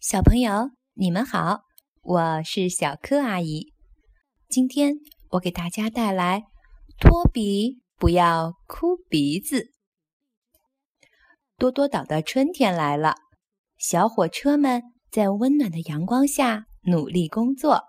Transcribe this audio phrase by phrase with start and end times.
[0.00, 1.64] 小朋友，你们好，
[2.00, 3.74] 我是小柯阿姨。
[4.48, 4.94] 今天
[5.32, 6.40] 我给大家带来
[6.98, 9.56] 《托比不要哭鼻子》。
[11.58, 13.14] 多多岛的春天来了，
[13.76, 17.82] 小火车们在温暖的阳光下努力工作。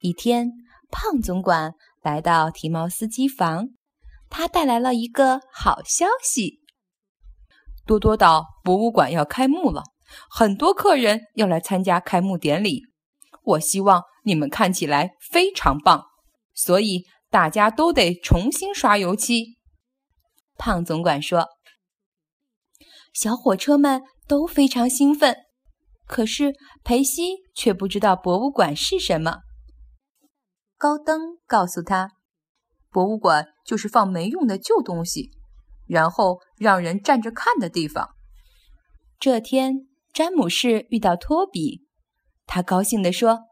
[0.00, 0.52] 一天，
[0.90, 1.72] 胖总管
[2.02, 3.70] 来到提毛司机房，
[4.28, 6.60] 他带来了一个好消息：
[7.86, 9.84] 多多岛博物馆要开幕了。
[10.30, 12.82] 很多客人要来参加开幕典礼，
[13.42, 16.06] 我希望你们看起来非常棒，
[16.52, 19.58] 所以大家都得重新刷油漆。
[20.56, 21.48] 胖总管说
[23.12, 25.36] ：“小火车们都非常兴奋，
[26.06, 29.40] 可是裴西却不知道博物馆是什么。”
[30.78, 32.12] 高登告诉他
[32.90, 35.30] ：“博物馆就是放没用的旧东西，
[35.86, 38.10] 然后让人站着看的地方。”
[39.20, 39.88] 这天。
[40.14, 41.88] 詹姆士遇到托比，
[42.46, 43.46] 他高兴地说：“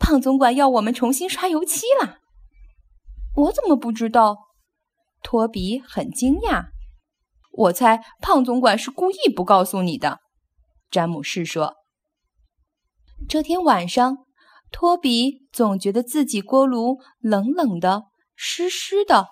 [0.00, 2.20] 胖总管要我们重新刷油漆了。”
[3.36, 4.38] 我怎么不知道？
[5.22, 6.68] 托比很惊讶。
[7.52, 10.20] 我猜胖总管是故意不告诉你的。”
[10.90, 11.74] 詹姆士说。
[13.28, 14.24] 这天晚上，
[14.72, 19.28] 托比总觉得自己锅炉冷冷的、湿湿的，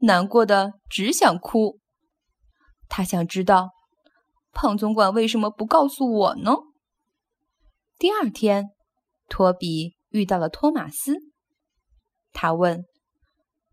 [0.00, 1.80] 难过的只想哭。
[2.86, 3.75] 他想知道。
[4.56, 6.56] 胖总管为什么不告诉我呢？
[7.98, 8.70] 第二天，
[9.28, 11.18] 托比遇到了托马斯。
[12.32, 12.86] 他问：“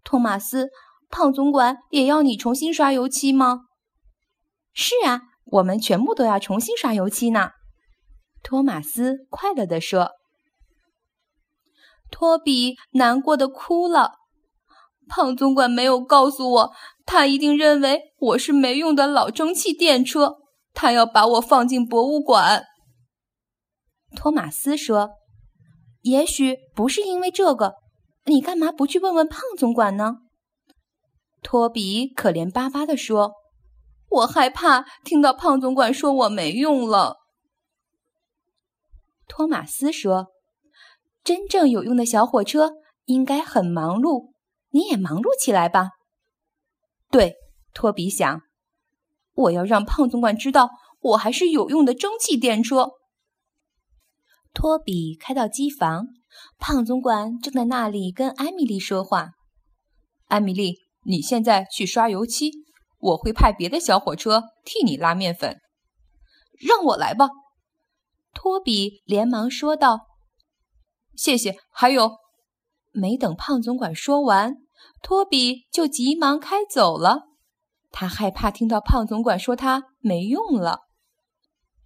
[0.03, 0.71] 托马斯，
[1.09, 3.61] 胖总管也要你重新刷油漆吗
[4.75, 7.51] ？”“是啊，我们全部都要重新刷油漆呢。”
[8.43, 10.11] 托马斯快乐地说。
[12.11, 14.15] 托比难过的哭了。
[15.07, 16.73] 胖总管没有告诉我，
[17.05, 20.42] 他一定认为我是没用的老蒸汽电车。
[20.73, 22.65] 他要把我放进博物馆，
[24.15, 25.11] 托马斯说
[26.01, 27.75] ：“也许不是因为这个，
[28.25, 30.17] 你干嘛不去问问胖总管呢？”
[31.41, 33.33] 托比可怜巴巴地说
[34.09, 37.17] ：“我害怕听到胖总管说我没用了。”
[39.27, 40.27] 托马斯说
[41.23, 42.73] ：“真正有用的小火车
[43.05, 44.31] 应该很忙碌，
[44.69, 45.91] 你也忙碌起来吧。”
[47.11, 47.35] 对，
[47.73, 48.41] 托比想。
[49.33, 52.91] 我要让胖总管知道，我还是有用的蒸汽电车。
[54.53, 56.05] 托比开到机房，
[56.59, 59.31] 胖总管正在那里跟艾米丽说话。
[60.27, 62.51] 艾米丽，你现在去刷油漆，
[62.99, 65.57] 我会派别的小火车替你拉面粉。
[66.59, 67.29] 让我来吧，
[68.33, 70.01] 托比连忙说道。
[71.15, 71.55] 谢谢。
[71.71, 72.11] 还有，
[72.91, 74.55] 没等胖总管说完，
[75.01, 77.23] 托比就急忙开走了。
[77.95, 80.79] 他害怕听到胖总管说他没用了。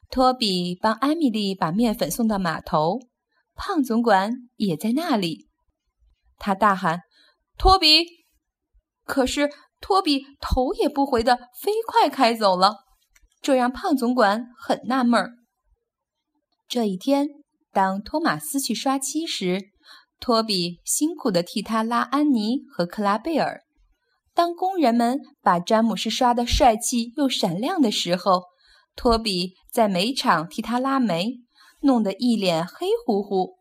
[0.10, 3.02] 托比帮艾米丽把面粉送到码头，
[3.56, 5.50] 胖总管也在那里。
[6.38, 7.02] 他大喊
[7.60, 8.06] ：“托比！”
[9.04, 9.50] 可是
[9.82, 12.86] 托比头也不回的飞快开走了，
[13.42, 15.34] 这让胖总管很纳闷儿。
[16.70, 17.28] 这一天，
[17.74, 19.72] 当托马斯去刷漆时，
[20.22, 23.64] 托比辛苦地替他拉安妮和克拉贝尔。
[24.38, 28.44] 当工人们把詹姆士刷得帅气又闪亮的时候，
[28.96, 31.40] 托比在煤场替他拉煤，
[31.82, 33.56] 弄得一脸黑乎乎。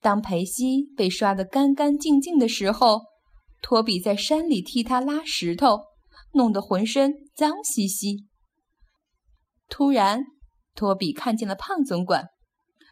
[0.00, 3.00] 当裴西被刷得干干净净的时候，
[3.60, 5.80] 托比在山里替他拉石头，
[6.34, 8.28] 弄得浑身脏兮兮。
[9.68, 10.26] 突然，
[10.76, 12.28] 托比看见了胖总管，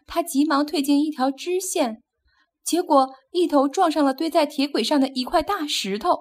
[0.08, 2.02] 他急忙退进一条支线，
[2.64, 6.18] 结果一头撞上了堆在铁轨上的一块大石头。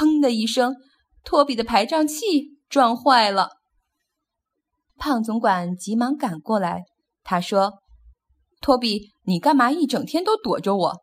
[0.00, 0.76] 砰的一声，
[1.22, 3.50] 托比的排障器撞坏了。
[4.96, 6.84] 胖总管急忙赶过来，
[7.22, 7.82] 他说
[8.62, 11.02] ：“托比，你干嘛一整天都躲着我？”“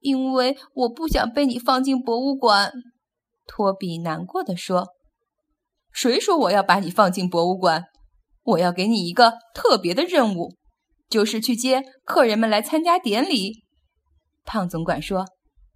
[0.00, 2.72] 因为我不想被你放进博物馆。”
[3.46, 4.88] 托比难过的说。
[5.92, 7.84] “谁说我要把你放进博物馆？
[8.42, 10.56] 我要给你一个特别的任务，
[11.10, 13.64] 就是去接客人们来参加典礼。”
[14.46, 15.26] 胖总管说。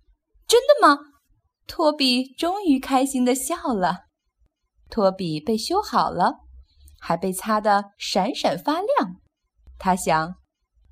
[0.49, 0.99] “真的吗？”
[1.67, 4.07] 托比终于开心的笑了。
[4.89, 6.35] 托比被修好了，
[7.01, 9.17] 还被擦得闪闪发亮。
[9.79, 10.37] 他想，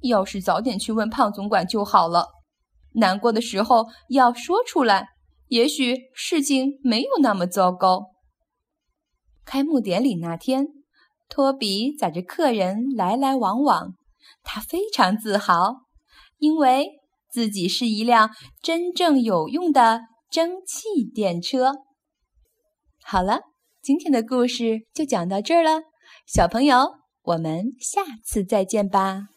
[0.01, 2.29] 要是早点去问胖总管就好了。
[2.95, 5.09] 难过的时候要说出来，
[5.49, 8.11] 也许事情没有那么糟糕。
[9.45, 10.67] 开幕典礼那天，
[11.29, 13.95] 托比载着客人来来往往，
[14.43, 15.83] 他非常自豪，
[16.39, 16.89] 因为
[17.31, 18.31] 自己是一辆
[18.61, 20.01] 真正有用的。
[20.35, 21.71] 蒸汽电车。
[23.05, 23.43] 好了，
[23.81, 25.85] 今天的故事就讲到这儿了，
[26.27, 26.77] 小朋友，
[27.23, 29.29] 我们下次再见吧。